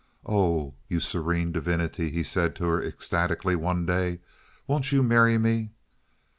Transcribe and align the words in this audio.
"Oh, 0.25 0.73
you 0.87 0.99
serene 0.99 1.51
divinity!" 1.51 2.09
he 2.09 2.23
said 2.23 2.55
to 2.55 2.63
her, 2.65 2.81
ecstatically, 2.83 3.55
one 3.55 3.85
day. 3.85 4.21
"Won't 4.65 4.91
you 4.91 5.03
marry 5.03 5.37
me?" 5.37 5.73